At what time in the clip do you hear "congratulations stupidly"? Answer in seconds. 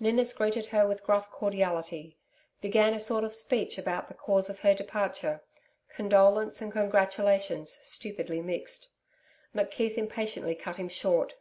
6.72-8.40